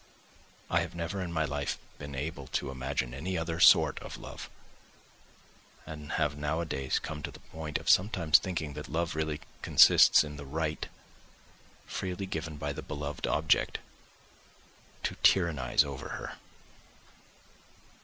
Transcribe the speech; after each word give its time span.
I 0.67 0.79
have 0.79 0.95
never 0.95 1.21
in 1.21 1.31
my 1.31 1.45
life 1.45 1.77
been 1.99 2.15
able 2.15 2.47
to 2.57 2.71
imagine 2.71 3.13
any 3.13 3.37
other 3.37 3.59
sort 3.59 3.99
of 3.99 4.17
love, 4.17 4.49
and 5.85 6.13
have 6.13 6.35
nowadays 6.35 6.97
come 6.97 7.21
to 7.21 7.29
the 7.29 7.39
point 7.39 7.77
of 7.77 7.87
sometimes 7.87 8.39
thinking 8.39 8.73
that 8.73 8.89
love 8.89 9.15
really 9.15 9.41
consists 9.61 10.23
in 10.23 10.37
the 10.37 10.45
right—freely 10.47 12.25
given 12.25 12.57
by 12.57 12.73
the 12.73 12.81
beloved 12.81 13.27
object—to 13.27 15.15
tyrannise 15.21 15.83
over 15.83 16.09
her. 16.09 16.37